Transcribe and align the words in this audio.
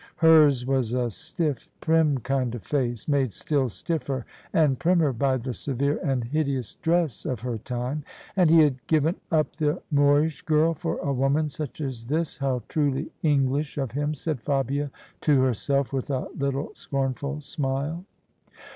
Hers 0.15 0.65
was 0.65 0.93
a 0.93 1.11
stiff 1.11 1.69
prim 1.79 2.17
kind 2.21 2.55
of 2.55 2.63
face, 2.63 3.07
made 3.07 3.31
still 3.31 3.69
stiffer 3.69 4.25
and 4.51 4.79
primmer 4.79 5.13
by 5.13 5.37
the 5.37 5.53
severe 5.53 5.97
and 6.03 6.23
hideous 6.23 6.73
dress 6.73 7.23
of 7.23 7.41
her 7.41 7.59
time. 7.59 8.03
And 8.35 8.49
he 8.49 8.61
had 8.61 8.87
given 8.87 9.17
up 9.31 9.57
the 9.57 9.83
Moorish 9.91 10.41
girl 10.41 10.73
for 10.73 10.97
a 11.01 11.13
woman 11.13 11.49
such 11.49 11.79
as 11.81 12.07
this 12.07 12.41
I 12.41 12.45
How 12.47 12.63
truly 12.67 13.11
English 13.21 13.75
[ii8] 13.75 13.83
OF 13.83 13.89
ISABEL 13.91 13.93
CARNABY 13.93 13.99
of 14.01 14.09
him, 14.09 14.13
said 14.15 14.41
Fabia 14.41 14.91
to 15.21 15.39
hersdf 15.39 15.93
with 15.93 16.09
a 16.09 16.27
little 16.35 16.71
scornful 16.73 17.39
smile. 17.41 18.03